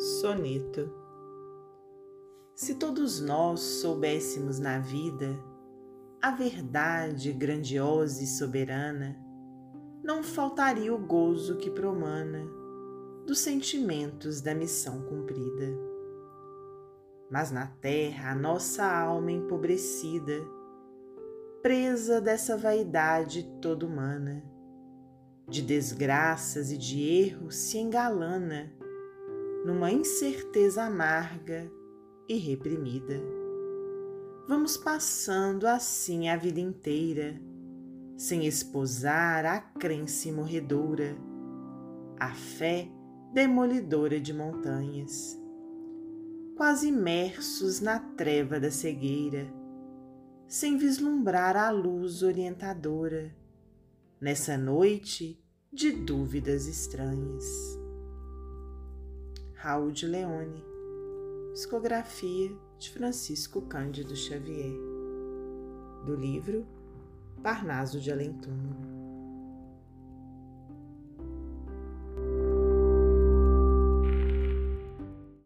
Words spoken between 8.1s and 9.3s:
e soberana,